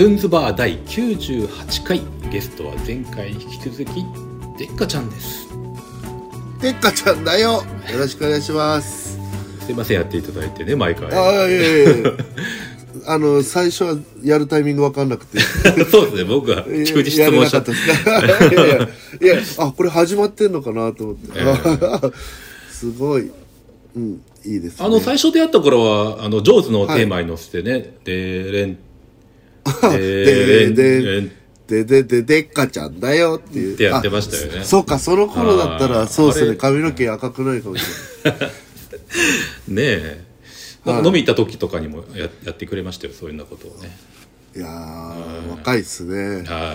[0.00, 2.00] カズンズバー第98回
[2.32, 4.02] ゲストは前回に引き続き
[4.56, 5.46] でっかちゃんです。
[6.58, 7.62] でっかちゃんだよ。
[7.92, 9.18] よろしくお願いします。
[9.60, 11.12] すいませんやっていただいてね毎回。
[11.12, 12.12] ああいやいやいや
[13.08, 15.38] あの最初はやるタイミング分かんなくて。
[15.90, 17.70] そうですね僕はえ急に質問しちゃった。
[17.76, 19.42] いやいやいや。
[19.58, 21.30] あこれ始まってんのかなと思って、
[22.72, 23.30] すごい。
[23.94, 28.78] うんいいです、ね、あの最初出会った頃はあのジョーズのテーマに乗せてね、でれんでれん
[29.92, 37.84] でれんででででっかちゃんだよっていうってやってましたよねそうかその頃だったらそうですね髪の毛赤くないかもし
[38.24, 38.50] れないね
[39.76, 40.24] え
[40.86, 43.96] 飲み行った時とかにもややってくれましたよそういうようなことをね
[44.56, 44.66] いや
[45.50, 46.74] 若いっすねは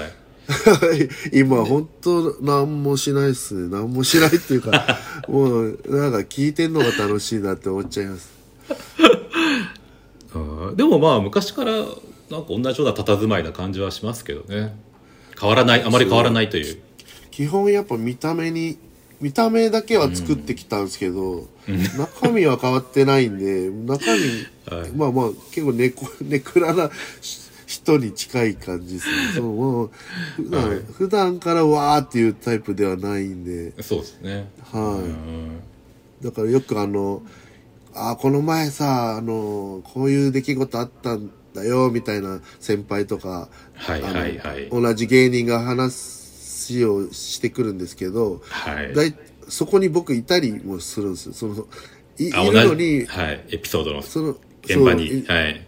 [1.32, 8.32] い今本当何もしないっすね何もしないっていうかもうなんか聞いてんのが楽しいなって思っちゃいます
[10.36, 11.72] うんでもまあ昔から
[12.30, 14.76] なんか同じような佇まいな感じはしますけどね。
[15.40, 16.82] 変わらないあまり変わらないという。
[17.32, 18.78] 基本やっぱ見た目に
[19.22, 21.48] 見た目だけは作ってきたんですけど、
[21.98, 24.06] 中身は変わってないんで中
[24.70, 24.92] 身、はい。
[24.92, 26.90] まあまあ結構ネコネクラな
[27.22, 29.16] し人に近い感じですね。
[29.36, 29.92] そうもう
[30.36, 30.80] 普段、はい。
[30.80, 33.82] 普段からわーっていうタイプではないんで。
[33.82, 34.50] そうですね。
[34.72, 35.60] はい、うん。
[36.22, 37.22] だからよくあの、
[37.94, 44.70] あ、この前さ、あの、こういう出来事あったんだよ、みたいな先輩とか、はいはいはい。
[44.70, 48.94] 同じ芸人が話をしてくるんですけど、はい。
[48.94, 49.16] だい
[49.50, 51.34] そこに僕いたりもするんですよ。
[51.34, 51.68] その、
[52.20, 55.66] いいあるのに、はいエピソードのその、現場にはい。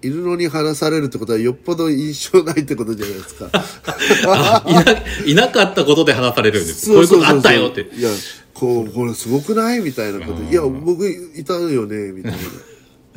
[0.00, 3.50] いるのに話されるってことはよっぽど印象ないってことじゃないですか。
[4.28, 4.82] あいな
[5.26, 6.86] いなかったことで話されるんです。
[6.88, 7.80] こういうことあったよって。
[7.80, 8.08] いや、
[8.54, 9.80] こう、これすごくない？
[9.80, 10.42] みたいなこと。
[10.42, 12.38] いや、僕いたよね、みたいな。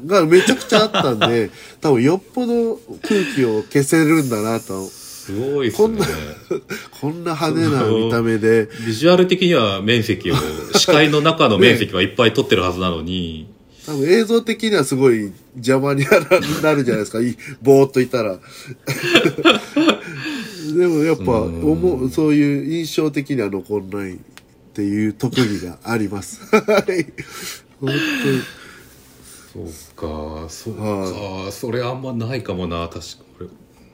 [0.05, 1.49] がめちゃくちゃあったんで、
[1.81, 4.87] 多分よっぽど空気を消せるんだなと。
[4.87, 6.05] すごいですねこんな、
[6.99, 10.35] こんな派手な見た目で、ビジュアル的には面積を
[10.75, 13.47] 視界の中の面積はいっぱい取ってるはずなのに、
[13.85, 17.21] 多分映像的にはすごい邪魔になる じゃないですか。
[17.21, 18.39] いぼーっといたら。
[20.75, 24.17] でもやっぱ、思う、そういう印象的には残んないっ
[24.73, 26.39] ていう特技があります。
[26.51, 27.05] はい。
[27.79, 28.60] 本当に。
[29.53, 33.05] そうかそうはかそれあんまないかもな確か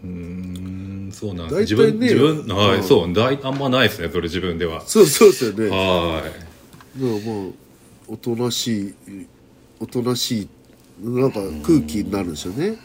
[0.03, 1.09] うーん。
[1.11, 1.61] そうなん大体ね。
[1.61, 2.83] 自分自分はい、うん。
[2.83, 4.81] そうだいあんまないですねそれ自分では。
[4.85, 5.69] そうそうですよね。
[5.69, 6.21] は
[6.95, 6.99] い。
[6.99, 7.53] でももう
[8.09, 8.95] おとなしい
[9.79, 10.49] おとなしい
[11.03, 12.77] なんか空気になるんですよね。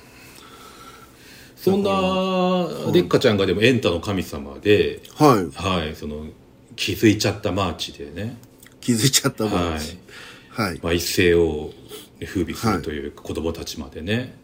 [1.57, 5.57] そんなでっかちゃんがでもエンタの神様ではい。
[5.57, 6.27] はいその
[6.75, 8.37] 気づいちゃったマーチでね。
[8.81, 9.73] 気づいちゃったもんはい。
[9.75, 9.97] です。
[10.49, 10.81] はい。
[10.83, 11.73] まあ、一世を
[12.27, 14.35] 風靡するという子供たちまでね、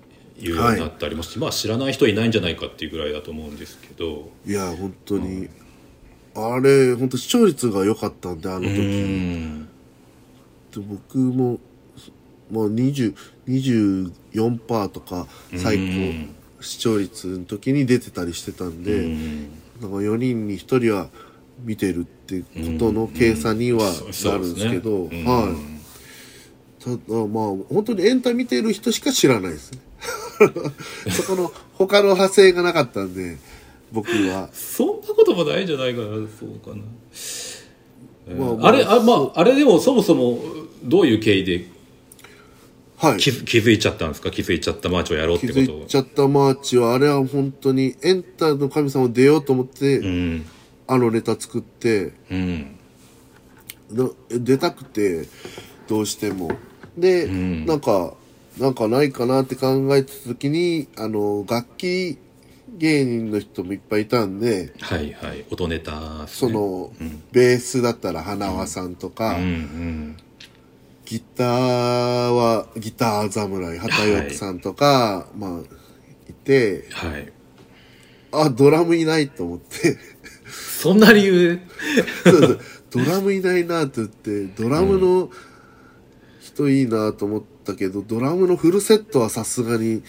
[0.41, 4.31] 言うようになったりもし、まあ知らない人いないんじゃないかっていうぐらいだと思うんですけど。
[4.47, 5.49] いや本当に、
[6.35, 8.81] あれ本当視聴率が良かったんであのう時。
[8.81, 9.65] ん。
[9.65, 9.69] で
[10.77, 11.59] 僕も
[12.51, 13.15] まあ20
[13.49, 16.35] 24%とか最うん。
[16.59, 19.49] 高視聴率の時に出てたりしてたんで、うん。
[19.81, 21.09] なんか4人に1人は
[21.65, 22.47] 見てるってこ
[22.79, 23.85] との計算には
[24.25, 25.78] なるんですけど、ねはい。
[26.83, 26.97] ただ
[27.27, 29.79] まあ本当にエンタ見てる人しか知らないですね。
[31.11, 33.37] そこの他の派生がなかったんで
[33.93, 34.49] 僕は。
[34.53, 36.83] そんなこともないんじゃないかなそうかな、
[38.29, 40.41] えーまあまああれあまああれでもそもそも
[40.85, 41.67] どういう経緯で
[42.99, 43.19] はい。
[43.19, 44.31] 気づ気づいちゃったんですか？
[44.31, 50.45] 気づいちゃったマーチをやろうっ気てことづいちゃったマーチはあれは本当にエンタの神様出ようと思って、うん
[50.91, 52.67] あのネタ作ってうん
[53.91, 55.27] な出たくて
[55.89, 56.51] どうしても。
[56.97, 57.67] で、ん。
[57.67, 58.15] なんか
[58.59, 62.19] なんかないかなって考えてた時にあの楽器
[62.77, 65.45] 芸人の人もいっぱいいたんではいはい。
[65.51, 65.99] 音ネタね。
[66.27, 66.93] その、
[67.33, 70.17] ベースだったら花輪さんとか、うんうん。
[71.07, 75.61] ギターはギター侍畑翼さんとか、まあ
[76.29, 77.33] いてはい。
[78.31, 79.97] あドラムいないと思って。
[80.51, 81.61] そんな理由？
[82.25, 82.61] そうそう。
[82.91, 85.31] ドラムいないなって言ってドラムの
[86.41, 90.03] 人いいなと思ったけど、ドラムのフルセットはさすがに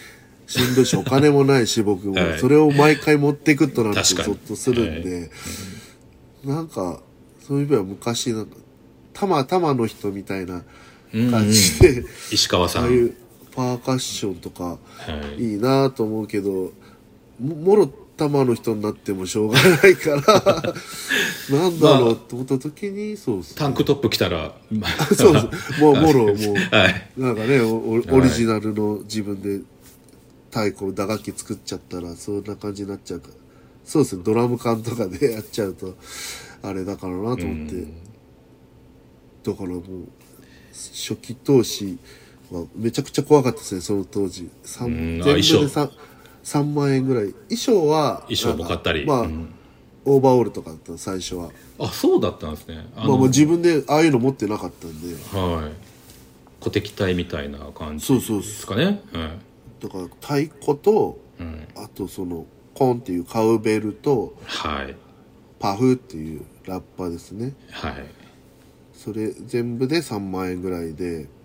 [0.46, 2.38] しんどいしお金もないし僕も、 はい。
[2.38, 4.26] それを毎回持ってくとなると確かに。
[4.26, 5.30] ゾッとするんで、
[6.44, 7.00] なんか
[7.46, 8.56] そういう意味では昔なんか
[9.12, 10.62] たまたまの人みたいな
[11.12, 12.84] 感じで、石川さん。
[12.84, 13.14] ああいう
[13.54, 14.78] パーカッションとかは
[15.36, 15.42] い。
[15.42, 16.72] いいなと思うけど
[17.40, 17.90] ももろ
[18.20, 20.18] 玉の人になってもしょうがないから
[21.58, 24.54] なんだろうと思った時にそうっすタンクトップ着たら
[25.16, 26.34] そうそうもうもろもう
[26.70, 27.10] はい。
[27.16, 29.60] なんかねおおオリジナルの自分で
[30.50, 33.34] 太鼓打楽器作っちゃったらそんな感じになっちゃうから。
[33.84, 34.22] そうですね。
[34.22, 35.96] ドラム缶とかでやっちゃうと
[36.62, 37.94] あれだからなと思って、うん。
[39.44, 39.82] だからもう
[40.72, 41.96] 初期投資
[42.50, 44.50] はめちゃくちゃ怖かったですねその当時。
[44.62, 45.22] 三うん。
[45.22, 45.90] あ全部で衣装 3,
[46.44, 47.32] 3万円ぐらい。
[47.32, 49.06] 衣装は衣装も買ったり。
[49.06, 49.54] まあ、うん。
[50.04, 51.50] オーバーオールとかだったの最初は。
[51.78, 52.86] あそうだったんですね。
[52.96, 55.14] あまあもう自分でああいうの持ってなかったんで。
[55.36, 55.72] はい。
[56.60, 59.00] 鼓笛隊みたいな感じそうそうですかねはい。
[59.82, 61.68] だから太鼓とうん。
[61.76, 64.96] あとそのコンっていうカウベルとはい。
[65.58, 67.54] パフっていうラッパですね。
[67.70, 68.06] はい。
[68.94, 71.28] それ全部で3万円ぐらいで。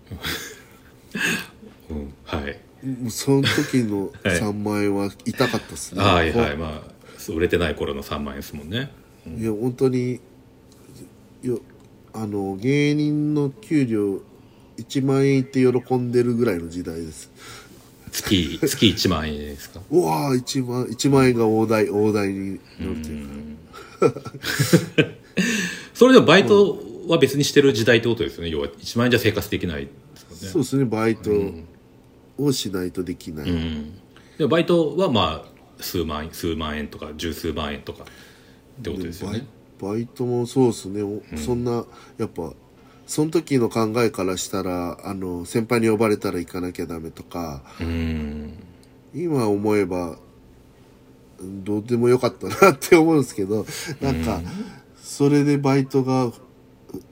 [1.90, 2.58] うんはい
[3.10, 4.38] その時の はい。
[4.40, 6.96] 3万円は痛かったっすね、はいはいまあ
[7.32, 8.92] 売れてない頃の3万円ですもんね。
[9.38, 10.20] いや本当に
[11.42, 11.60] よ
[12.12, 14.20] あの芸人の給料
[14.78, 17.30] 1万円いって喜んでるぐらいの時代です。
[18.12, 19.80] 月月1万円ですか？
[19.90, 23.26] うわー1万1万円が大台大台に乗るという。
[23.98, 24.20] か
[25.94, 26.78] それでもバイト
[27.08, 28.50] は別にしてる時代ってことですよね。
[28.50, 30.52] 要は1万円じゃ生活できないですよね。
[30.52, 31.30] そうですねバイト
[32.38, 33.94] をしないとできない、うん。
[34.38, 39.46] でもバイトはまあ数万円数万円とか十数万円とかってことですよね。
[39.80, 41.84] バイトもそうですね、おそんな
[42.16, 42.52] やっぱ
[43.06, 48.54] その時の考えからしたらあの先輩に呼ばれたら行かなきゃダメとかうん。
[49.14, 50.18] 今思えば
[51.38, 53.66] うんどうでもよかったなって思うんですけど
[54.00, 54.40] なんか
[54.96, 56.32] それでバイトが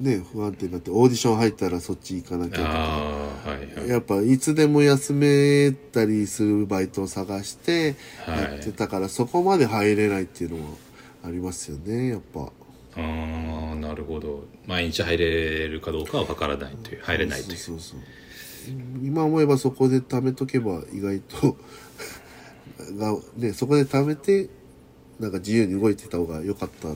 [0.00, 2.68] ね不安定になってオーディション入ったらそっち行かなきゃとか。
[2.68, 3.88] はいはい。
[3.88, 7.94] やっぱいつでも休めたりするバイトを探して
[8.26, 8.42] はい。
[8.42, 10.78] やってたから、そこまで入れないっていうのも
[11.24, 12.52] ありますよねやっぱ。
[12.96, 14.44] ああなるほど。
[14.66, 17.80] 毎日入れるかどうかは分からないという入れないというそう。
[17.80, 18.00] そうそう。
[19.02, 21.56] 今思えばそこで貯めとけば意外と
[22.96, 24.48] が、ね、そこで貯めて
[25.20, 26.88] なんか自由に動いてた方が良かった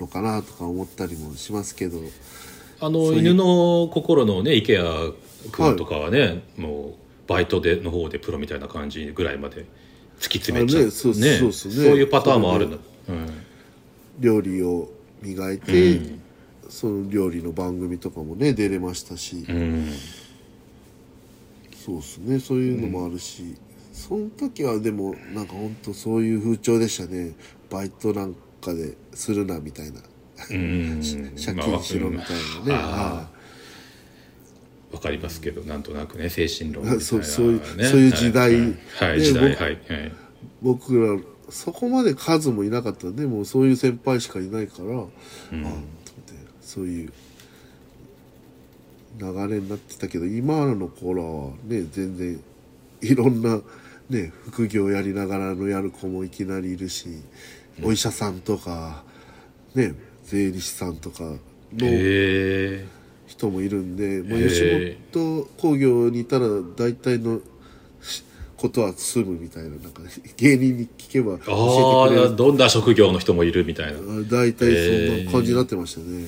[0.00, 2.00] のかなとか思ったりもしますけど。
[2.80, 5.14] あの犬の心のね池谷
[5.52, 6.96] 君とかはね、も
[7.26, 9.66] うバイトでの方でプロみたいな感じぐらいまで
[10.18, 10.82] 突き詰めちゃう。
[10.82, 11.38] あねそうね。
[11.38, 11.74] そうっすね。
[11.74, 12.78] そういうパターンもあるんだ、
[14.18, 14.90] 料理を
[15.22, 16.00] 磨いて、
[16.68, 19.88] その料理の番組とかもね出れましたし、うん、うん
[21.76, 22.40] そうですね。
[22.40, 23.56] そういうのもあるし、
[23.92, 27.32] その時はでもなんか本当そういう風潮でしたね
[27.72, 30.00] バイトなんかでするなみたいな。
[30.50, 31.00] うん。
[31.36, 32.28] 借金しろみたい
[32.64, 38.54] なね、まあかりますけどなんとなくね精神論みたいな、 ね、そうそういう時代。
[38.54, 39.18] はい、はい。
[39.18, 39.50] で時代。
[39.50, 40.12] 僕はい、はい、
[40.62, 41.18] 僕ら
[41.50, 45.08] そこまで数もいなかったんでもうそういう先輩しかいないから、ああと
[45.52, 46.32] 思って
[46.62, 47.12] そういう
[49.18, 52.40] 流れになってたけど今の子らはね全然
[53.02, 53.60] いろんな
[54.08, 57.08] ね副業やりながらのやる子もいきなりいるし、
[57.82, 59.04] お医者さんとか
[59.74, 61.38] ね税理士さんとかの
[63.26, 66.46] 人もいるんで、もうへ吉え本興業にいたら
[66.76, 67.40] 大体の
[68.00, 68.24] し
[68.56, 70.02] ことは済むみたいななんか
[70.36, 72.34] 芸人に聞けばあ教えてくれる。
[72.34, 73.98] あどんな職業の人もいるみたいな。
[73.98, 76.26] 面大体そんな感じになってましたね、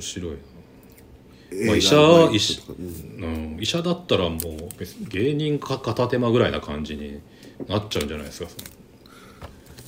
[0.00, 0.36] 白い
[1.66, 2.38] まあ医者医
[3.18, 4.38] うんうん、医者だったらもう
[5.08, 7.20] 芸人か片手間ぐらいな感じに
[7.68, 8.50] なっちゃうんじゃないですか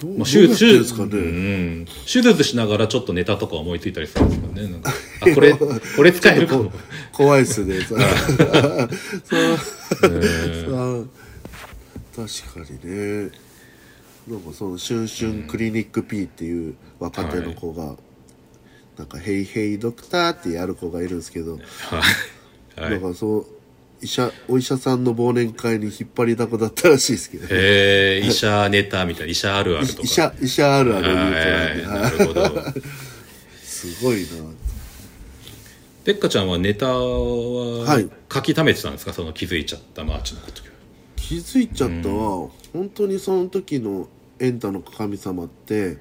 [0.06, 4.68] まあ、手術ですかね、うん、手術しながらちょっとネタとか思いついたりするんですかね。
[4.68, 4.90] なんか。
[5.22, 6.70] あこれこれ使えるかも。
[6.70, 6.78] こ
[7.12, 7.80] 怖いっすね。
[7.84, 8.08] そ確
[12.66, 13.30] かにね。
[14.28, 17.96] なんかその「シュンシュンクリニック P」っていう若手の子が、
[18.96, 21.62] なんか「ヘイヘイドクター」ってやる子がいるんですけど、はい、
[22.80, 22.90] はい。
[22.92, 23.46] だからそう
[24.02, 30.02] 医者お医者さんの忘年会に引っ張りだこだったらしいですけど、へえ医者ネタみたいな医者あるあるとか。
[30.04, 32.08] 医者医者あるある言うとなな。
[32.08, 32.64] いるほど。
[33.62, 34.26] すごいな。
[36.04, 38.08] デッカチャンはネタははい。
[38.32, 39.12] 書き溜めてたんですか？
[39.12, 40.62] その気づいちゃったマーチのこと
[41.14, 44.08] 気づいちゃったは、本当にその時の
[44.40, 45.98] エンタの神様って、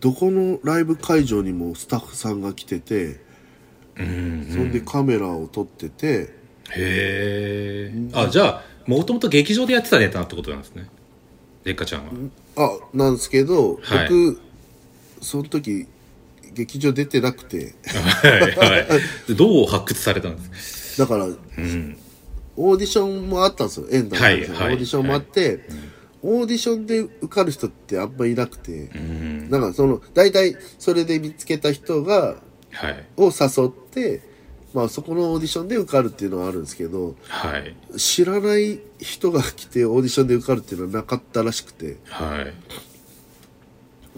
[0.00, 3.20] どこのライブ会場にもスタッフさんが来てて、
[3.96, 4.48] うん。
[4.50, 6.34] そんでカメラを撮ってて
[6.76, 10.88] へえあじゃあもともと劇場でやってたネタってことなんですね。
[11.64, 12.10] ペッカちゃんは。
[12.56, 14.08] あなんですけど、はい。
[14.08, 14.40] 僕
[15.20, 15.86] その時
[16.52, 17.74] 劇場出てなくて。
[17.86, 18.86] はいはい。
[19.28, 21.04] でどう発掘されたんですか？
[21.04, 21.98] だからうん。
[22.56, 23.86] オーディションもあったんですよ。
[23.90, 24.72] エンタの神様、はいはい。
[24.72, 25.60] オーディションもあって、
[26.22, 29.48] オーディションで受かる人ってあんまいなくて、うん。
[29.50, 32.36] だからその大体それで見つけた人が
[32.72, 33.06] はい。
[33.16, 34.31] を誘って
[34.74, 37.74] まあそこのオーディションで受かるっていうのはあるんですけどはい。
[37.98, 42.54] 知らない人が来てオーディションで受かるっていうのはなかったらしくてはい。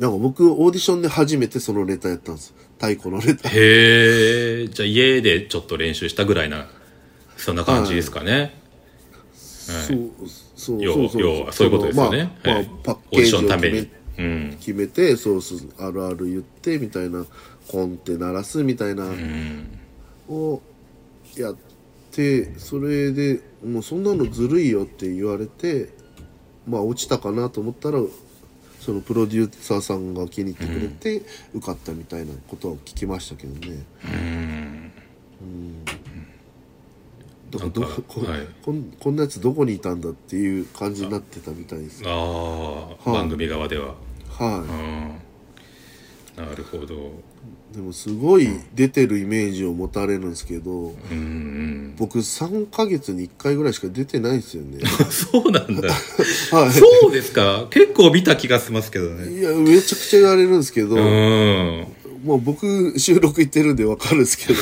[0.01, 2.55] なんか僕オーディションで初めてそのネタやったんです。
[2.79, 3.49] 太鼓のネタ。
[3.49, 6.67] へえじゃあ家でちょっと練習したぐらいな
[7.37, 8.55] そんな感じですかね、
[9.35, 10.11] そう
[10.57, 11.21] そう要そうそう。
[11.21, 12.69] 要はそういうことですよね、まあ、はい。
[12.69, 13.91] まあ、パッオーディショケージを決めンのために。
[14.17, 14.57] うん。
[14.61, 17.25] 決めてそうそうあるある言ってみたいな
[17.69, 19.79] コンって鳴らすみたいなうん
[20.29, 20.63] を
[21.37, 21.57] やっ
[22.11, 25.91] てそれでもうそんなのずるいよって言われて
[26.67, 27.99] まあ落ちたかなと思ったら
[28.81, 31.23] そのプロデューサーさんが気に入ってくれて
[31.55, 33.83] 受かったみたいなことを聞きましたけどね。
[34.05, 35.85] うん。
[37.51, 38.41] だからどかこはい。
[38.63, 42.03] こんこんなやつどこにいたんだっていう感じになってたみたいです。
[42.05, 43.11] ああ、はい。
[43.11, 43.95] 番組側では。
[44.29, 45.34] はうん
[46.37, 46.95] なるほど。
[47.73, 47.77] い。
[47.77, 51.95] でもすごい出てるイメージを持たれるんですけど、うんうん。
[51.99, 54.79] 僕3ヶ月に1回ぐらいしか出てないんですよね。
[55.11, 55.89] そうなんだ。
[56.53, 57.67] はそうですか？
[57.71, 59.15] 結構見た気がしますけどい。
[59.15, 59.41] ね。
[59.41, 61.87] いや、めちゃくちゃ言われるんですけど、うん。
[62.25, 64.59] もう僕収録行ってるんでわかるんですけど、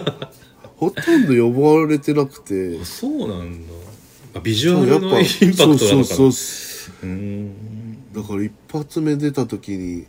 [0.76, 3.72] ほとんど呼ばれてなくて、そうなんだ。
[4.36, 7.06] あビジュアルのインパクトなそうのかなそうそう。
[7.06, 7.50] うん。
[8.14, 10.04] だから一発目出た時に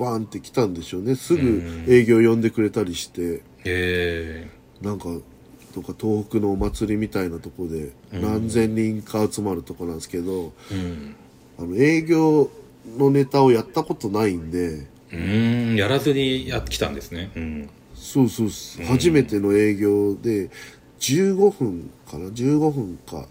[0.00, 1.14] バーンって来たんでしょうね。
[1.14, 3.42] すぐ営業呼んでくれたりして。
[3.64, 4.48] へ
[4.80, 5.04] なんか
[5.74, 11.16] とか東北のお祭りみたいなとこで何千人か集まるとこなんですけど、えうん。
[11.58, 12.50] あの営業
[12.96, 14.86] のネタをやったことないんで。
[15.12, 15.76] うん。
[15.76, 17.30] やらずにやってきたんですね。
[17.36, 17.70] うん。
[17.94, 18.48] そうそう
[18.86, 20.48] 初めての営業で
[20.98, 23.26] 15分かな？15分か。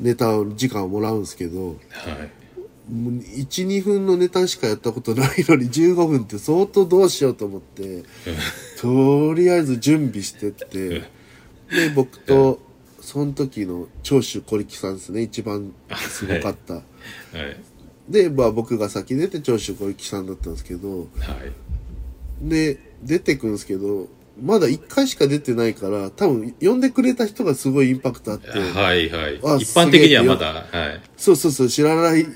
[0.00, 1.68] ネタ時間をもらうんですけど。
[1.68, 2.43] はい
[2.90, 8.04] もう12分のネタしかやったことないのに15分って相当どうしようと思って
[8.80, 10.88] とりあえず準備してって
[11.70, 12.60] で僕と
[13.00, 16.82] その時の長州小力さんですね一番すごかった、はい。
[18.08, 21.08] で、まあ、僕が先出て長州小力さんだったんですけどはい。
[22.42, 24.08] で出てくんですけど
[24.42, 28.48] まだ1回しか出てないから多分呼んでくれた人がすごいインパクトあって。
[28.48, 29.40] はいはい。
[29.44, 30.46] あ一般的にはまだ。
[30.46, 31.00] はい。
[31.16, 32.24] そうそうそう知らない。
[32.24, 32.32] はい。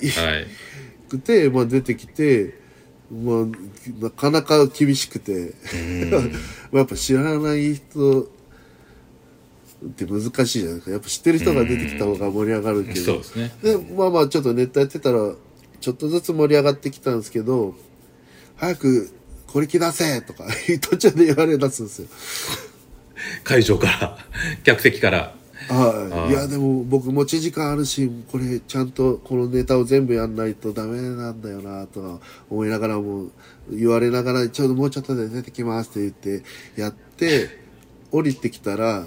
[1.09, 2.55] くて、まあ、出てきて、
[3.11, 5.55] まあ、なかなか厳しくて、
[6.73, 8.27] やっぱ知らない人っ
[9.97, 10.91] て難しいじゃないですか。
[10.93, 13.01] やっぱ知ってる人が出てきた方が盛り上がるけど。
[13.01, 13.53] そうですね。
[13.63, 15.35] で、まあまあちょっとネットやってたら、
[15.81, 17.75] ちょっとずつ盛り上がってきたんですけど、
[18.57, 19.11] 早く
[19.49, 20.45] これ着出せとか
[20.81, 22.09] 途中で言われ出すんですよ。
[23.43, 24.19] 会場から
[24.63, 25.35] 客席から
[25.69, 26.33] はい。
[26.33, 33.27] いや、でも僕持ち時間あるし、これちゃんとこのネタを全部やんないとダメなんだよな、とか思いながらも、
[33.71, 37.51] 言われながら、ちょうどもうちょっとで出てきますって言って、やって、
[38.11, 39.05] 降りてきたら、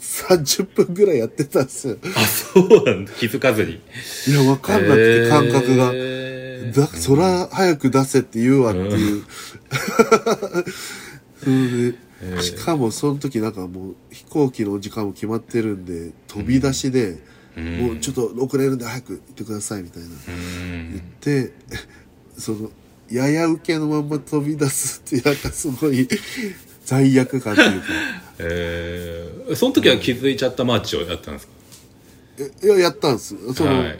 [0.00, 1.96] 30分ぐらいやってたんですよ。
[2.16, 3.80] あそうなんだ気づかずに
[4.26, 5.92] いや、わかんなくて、感覚が。
[5.92, 6.33] へー
[6.72, 9.24] だ、そら早く出せって言うわっていう。
[11.42, 17.18] それで、しかもその時なんかもう飛行機の時間も決まってるんで、飛び出しで、
[17.56, 20.08] もうちょっと遅れるんで早く行ってくださいみたいな。
[20.08, 20.90] うん。
[20.92, 21.52] 言って、
[22.38, 22.70] その、
[23.10, 26.08] やや受けのまま飛び出すって、なんかすごい
[26.84, 27.86] 罪悪感というか。
[28.38, 29.54] えー。
[29.54, 31.52] その時は気づいちゃったマーチをやったんですか？
[32.62, 33.36] えいや、やったんです。
[33.54, 33.98] その、はいい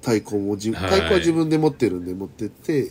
[0.00, 0.82] 太鼓も自はい。
[0.84, 2.90] 太鼓は自分で持ってるんで持ってって、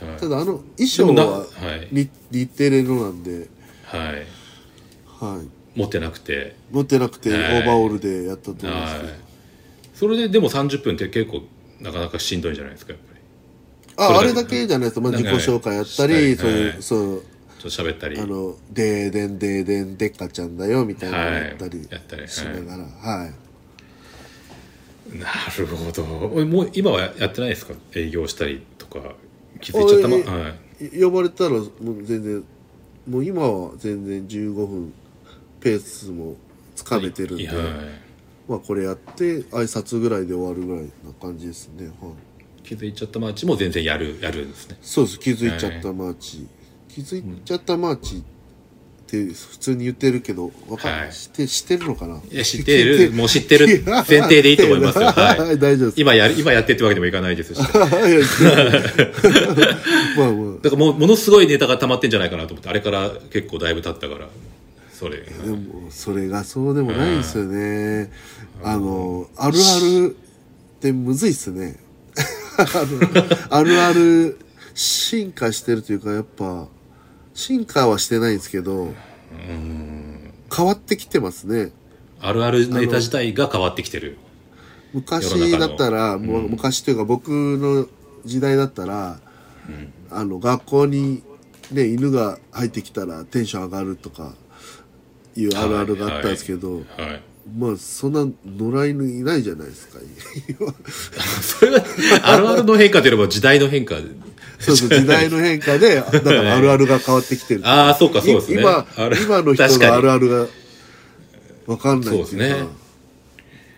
[0.00, 0.20] はい。
[0.20, 1.88] ただあの衣装でもなははい。
[1.92, 3.48] 日日テレのなんで、
[3.84, 4.26] はい。
[5.06, 5.78] はい。
[5.78, 6.56] 持ってなくて。
[6.70, 7.42] 持ってなくてオはい。
[7.62, 9.14] ーバーオールでやったと思うんですはい。
[9.94, 11.42] それででも30分って結構
[11.80, 13.20] なかなかしんどいんじゃないですかやっぱり。
[13.96, 15.00] あ、あそれだれだけじゃないです。
[15.00, 16.82] まあ、自己紹介やったり、かそういう、はい。
[16.82, 17.22] そう、
[17.60, 18.18] ちょっと喋ったり。
[18.18, 22.28] あの、でーでんでーでんでっかちゃんだよ、みたいなのはいやったりやったり。
[22.28, 23.32] しながら、はい。
[25.12, 25.26] な
[25.58, 27.74] るほどおもう今はやってないですか？
[27.94, 29.14] 営業したりとか？
[29.60, 30.08] 気づいちゃった？
[30.08, 30.48] まは
[30.80, 31.68] い呼ばれたら、もう
[32.02, 32.44] 全然、
[33.08, 34.92] もう今は全然15分
[35.60, 36.34] ペースも
[36.74, 37.56] つかめてるんで、はい
[38.48, 41.86] まあこれやって挨拶ぐらいで終わるぐらいな感じですね。
[42.00, 42.12] はい。
[42.62, 45.18] 気づいちゃったマーチも全然やるやるんですねそうです。
[45.20, 46.46] 気づいちゃったマーチ。
[46.88, 48.24] 気づいちゃったマーチ
[49.22, 52.20] って普通に言ってるけど、わかはい知って、知ってるのかな？
[52.30, 53.12] いや知ってる。
[53.16, 55.06] もう知ってる前提でいいと思いますよ。
[55.12, 55.58] はい。
[55.58, 56.00] 大丈夫です。
[56.00, 57.58] 今やる今やってってわけでもいかないですし。
[57.62, 57.72] まあ
[60.32, 60.68] まあ。
[60.68, 64.28] らもうものすごいネタが溜まってんじゃないかなと思ってあれから結構だいぶ経ったから
[64.92, 65.18] それ。
[65.18, 68.10] でも、それがそうでもないんですよね。
[68.62, 70.16] あの、あるある
[70.76, 71.76] ってむずいっすね。
[73.50, 74.38] あるある
[74.74, 76.68] 進化してるというか、やっぱ、
[77.34, 78.94] 進化はしてないんですけど
[80.54, 81.72] 変わってきてますね。
[82.20, 84.16] あるあるネタ自体が変わってきてる。
[84.92, 87.88] 昔だったら、もう昔というか僕の
[88.24, 89.18] 時代だったら、
[90.10, 91.22] あの学校に
[91.72, 94.34] ね犬が入ってきたらテンション上がるとか
[95.36, 96.84] いうあるあるがあったんですけど、はい。
[97.58, 99.98] まあそんな野良犬いないじゃないですか。
[101.42, 101.84] それは
[102.22, 103.96] あるあるの変化というよりも時代の変化
[104.64, 107.60] そうそう時代の変化で だからあるあるが変わってきてる。
[107.68, 108.60] ああそうかそうですね。
[108.60, 110.46] 今今の人のあるあるが
[111.66, 112.64] 分かんないそうですね。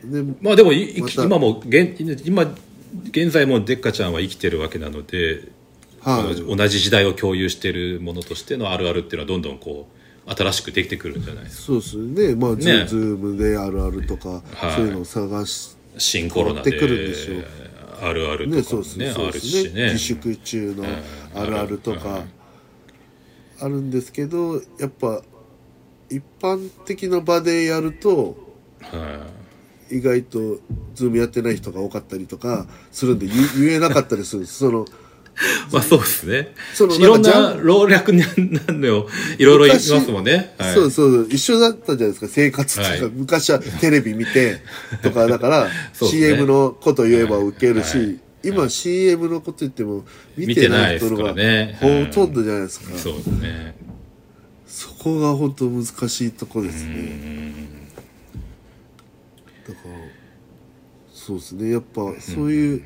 [0.04, 1.24] でまあでもいまた。
[1.24, 2.54] 今も現今
[3.10, 5.42] 現在もデッカちゃんは生きてるわけなので、
[6.00, 6.56] はい。
[6.56, 9.88] 同じ時代を共有しているものとしてのあるあるっていうのはどんどんこ
[10.26, 11.62] う新しくできてくるんじゃないですか。
[11.64, 12.34] そうですね。
[12.34, 12.86] まあズ,、ね。
[12.86, 14.72] ズームであるあるとか、はい。
[14.76, 17.44] そういうのを探し新コロナってくるんでしょう
[18.02, 19.84] あるあるねとかもそうですねあるしね。
[19.92, 20.84] 自粛中の
[21.34, 22.24] あるあるとはかい
[23.60, 25.22] あるんですけどやっぱ
[26.10, 28.36] 一般的な場でやると
[28.82, 29.26] は
[29.90, 30.38] 意外と
[30.94, 34.58] ズームやってない人が多かったりとかするんで言言えなかったりするんです。
[34.58, 35.05] そのい
[35.70, 36.54] まあそうですね。
[36.74, 39.08] そのいろんな老若になんのよ。
[39.38, 42.28] いろいろ言いますもんね、はい、そうそう一緒だったじゃないですか。
[42.28, 43.00] 生活とか、はい。
[43.14, 44.62] 昔はテレビ見て
[45.02, 45.70] とかだからね。
[45.92, 48.16] CM のこと言えばウケるし、はい。
[48.44, 50.04] 今 CM のこと言っても
[50.36, 53.74] 見見てない人がねほとんどじゃないですか、そうですね。
[54.66, 57.52] そこが本当難しいとこですね。
[59.68, 59.94] だから
[61.12, 61.70] そうですね。
[61.72, 62.82] やっぱそういう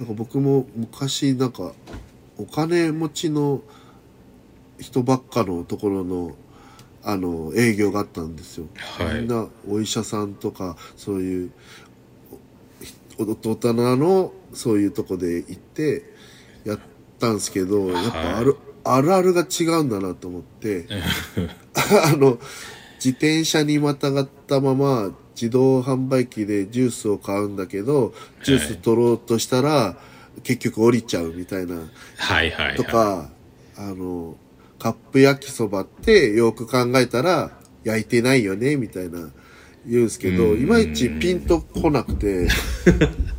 [0.00, 1.72] なんか僕も昔なんか
[2.38, 3.60] お金持ちの
[4.78, 6.34] 人ばっかのところの
[7.02, 9.20] あの営業があったんですよ、はい。
[9.20, 11.52] みんなお医者さんとかそういう
[13.18, 16.02] お大人のそういうとこで行って
[16.64, 16.78] やっ
[17.18, 20.86] たんですけど、やっぱあるあるあるが違うんだなと思って。
[22.12, 22.38] あの
[22.96, 28.12] 自転車にまたがったまま自動販売機でジュースを買うんだけど
[28.44, 29.96] ジュース取ろうとしたら、
[30.42, 31.76] 結局降りちゃうみたいな。
[32.18, 32.76] はいはいはい。
[32.76, 33.30] とか、
[33.76, 34.36] あの
[34.78, 37.52] カップ焼きそばってよく考えたら
[37.84, 39.30] 焼いてないよねみたいな
[39.86, 40.62] 言うんですけどうん。
[40.62, 42.48] いまいちピンとこなくて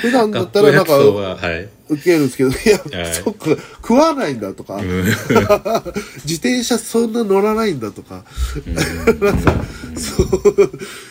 [0.00, 1.68] 普段だったらなんかはい。
[1.88, 3.14] 受けるんですけどいや、はい。
[3.14, 3.46] そっか
[3.80, 8.24] 食わないんだとか、 自転車そんな乗らないんだとか、
[8.66, 9.64] なんか
[9.96, 10.70] そう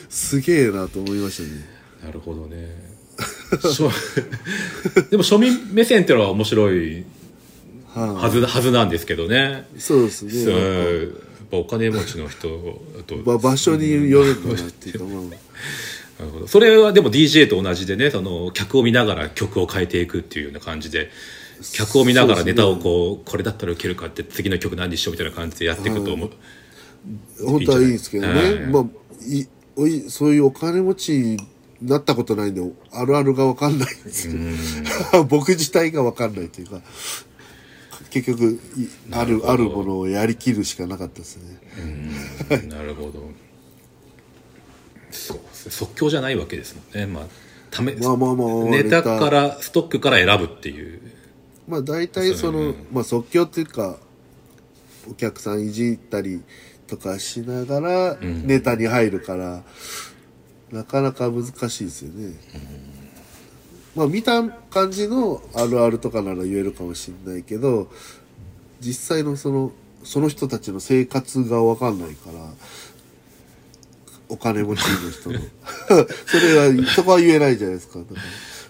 [0.10, 1.50] すげえなと思いましたね。
[2.04, 2.88] なるほどね。
[5.10, 7.04] でも庶民目線っていうのは面白い
[7.96, 9.68] ははずはずなんですけどね。
[9.76, 10.32] い、そうですね。
[10.32, 12.50] そお金持ちの人
[13.08, 15.24] とば場所によるんだなっていうか、まあ
[16.20, 16.48] なるほど。
[16.48, 21.10] それはでも DJ と同じでねその客を見ながら曲を変えていくっていうような感じで
[21.74, 26.32] 客を見ながらネタをこうこれだったら受けるかって次の曲何にしようみたいな感じでやっていくと思う、
[27.46, 28.86] 本当はいいんですけどね、はいまあ
[29.28, 31.38] いおいそういうお金持ちに
[31.82, 36.82] なったことないんであるあるが分かんないんですけど僕自体が分かんないというか
[38.10, 41.58] 結局いあるあるものをやりきるしかなかったですね。
[42.50, 42.70] うん。
[42.70, 43.30] なるほど。
[45.12, 47.06] そ う即興じゃないわけですもんね。
[47.06, 47.26] まあ
[47.72, 51.02] ためまあまあまあネタからストックから選ぶっていう。
[51.68, 53.98] まあ大体その、まあ即興っていうか
[55.10, 56.42] お客さんいじったり
[56.88, 58.48] とかしながらん。
[58.48, 59.64] ネタに入るから、
[60.72, 62.34] なかなか難しいですよね、
[63.96, 67.90] まあ見た感じのあるあるとかなら言えるかもしれないけど
[68.80, 69.72] 実際のその
[70.04, 72.54] その人たちの生活が分かんないから
[74.30, 75.40] お金持ちの人の。
[76.26, 78.00] それはそこは言えないじゃないですか。
[78.00, 78.22] だから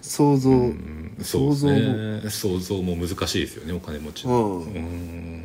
[0.01, 1.73] 想像、うんそうです想像も。
[1.73, 4.45] ね想像も難しいですよねお金持ちの。
[4.45, 4.73] うん。
[4.73, 5.43] うん。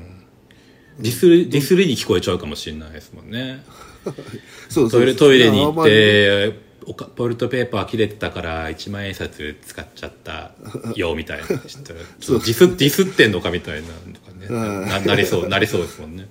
[0.98, 3.64] ディスりディスりに聞こえちゃうかもしれないですもんね。
[4.68, 6.53] そうトイレトイレに行って
[6.85, 10.53] おかトイレットペーパー切れてたから1万円札使っちゃった
[10.96, 11.46] よみたいな。
[11.46, 13.88] ちょっとディスディスってんのかみたいな。
[13.88, 14.87] とかね。
[14.87, 16.27] ななりそうなりそうですもんね。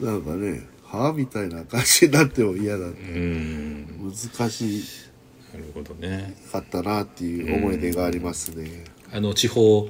[0.00, 3.86] なんかねはあみたいな感じになっても嫌だうん。
[4.38, 4.82] 難し
[5.52, 8.84] なるほどねかったなっていう思い出がありますね。
[9.12, 9.88] あの地方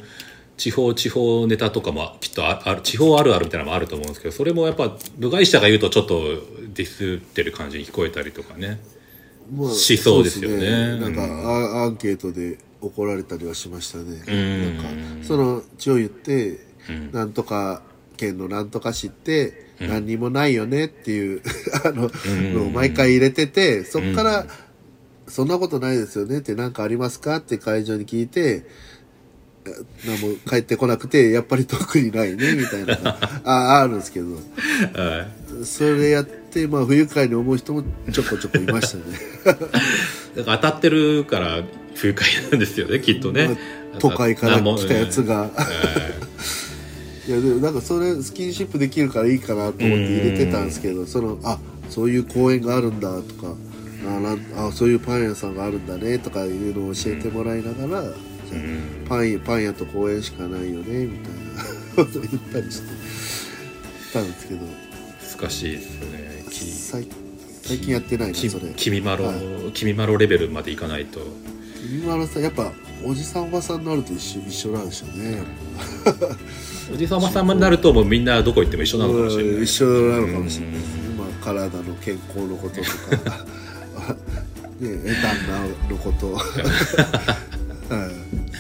[0.57, 6.23] 地方地方ネタとかもきっとあある地方あるあるみたいなのもあると思うんですけどそれもやっぱ部外者が言うとちょっと
[6.75, 8.81] ディスってる感じに聞こえたりとかね。
[9.55, 10.57] まあしそうですよね。
[10.57, 11.15] そうですなん。
[11.15, 14.05] かうんアアンケートで怒られたりはしましたね。
[14.05, 14.77] ん。
[14.77, 17.83] なんかその地を言ってうんなんとか
[18.17, 21.43] 県のなんとか市って何にもないよねっていう
[21.85, 22.55] あのん。
[22.55, 24.47] のを毎回入れててそっから
[25.29, 28.65] 「そんなことないですよね」って何かありますかって会場に聞いて
[30.05, 33.19] 何も帰ってこなくてやっぱり特にないねみたいな。
[33.45, 34.35] ああるんですけど。
[34.35, 35.65] はい。
[35.65, 39.05] それやってまあ不愉快に思う人もちょこちょこいましたね。
[39.45, 39.55] だ
[40.45, 41.63] から当たってるから
[41.95, 43.57] 不愉快なんですよねきっとね、まあ
[43.99, 45.51] 都会から来たやつが、が
[47.27, 51.59] いやでもなんかそれスキンシップできるからいいかなと思って入れてたんですけどそのあ
[51.91, 53.55] そういう公園があるんだとか
[54.07, 58.13] あなんあそういうパン屋さんがあるんだねとかいうのを教えてもらいながら、じゃ
[59.09, 61.33] パン屋パン屋と公園しかないよねみたい
[61.97, 64.61] なこと言ったりしてたんですけど。
[65.39, 66.45] 難しいですよね。
[66.51, 67.07] き最
[67.63, 68.73] 最近やってないなきそれ。
[68.77, 69.73] 君まろ、はい。
[69.73, 71.21] 君まろレベルまでいかないと
[71.91, 72.73] 今原さんやっぱ
[73.05, 75.43] おじさんおばさんになると一緒一緒なんでしょうね。
[76.93, 79.53] おじさまさんになるともうみんなどこ行っても一緒なのかもしれない。
[79.55, 80.75] うん一緒なのかもしれない。
[80.75, 83.45] ですね、まあ、体の健康のこととか。
[84.79, 86.35] ねえ旦那のこと。
[86.35, 86.43] はい。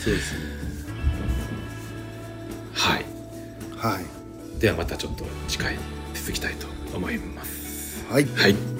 [0.02, 0.38] そうですね。
[2.72, 3.04] はい。
[3.76, 4.60] はい。
[4.60, 5.76] ではまたちょっと次回
[6.14, 8.04] 続きたいと思います。
[8.10, 8.26] はい。
[8.34, 8.75] はい